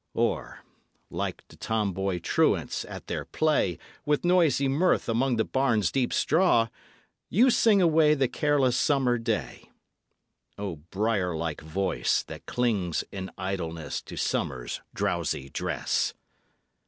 Or, 0.15 0.63
like 1.11 1.47
to 1.49 1.55
tomboy 1.55 2.17
truants, 2.21 2.85
at 2.85 3.05
their 3.05 3.23
play 3.23 3.77
With 4.03 4.25
noisy 4.25 4.67
mirth 4.67 5.07
among 5.07 5.35
the 5.35 5.45
barn's 5.45 5.91
deep 5.91 6.11
straw, 6.11 6.69
You 7.29 7.51
sing 7.51 7.83
away 7.83 8.15
the 8.15 8.27
careless 8.27 8.75
summer 8.75 9.19
day. 9.19 9.69
O 10.57 10.77
brier 10.77 11.35
like 11.35 11.61
voice 11.61 12.23
that 12.23 12.47
clings 12.47 13.03
in 13.11 13.29
idleness 13.37 14.01
To 14.01 14.17
Summer's 14.17 14.81
drowsy 14.91 15.51
dress! 15.51 16.15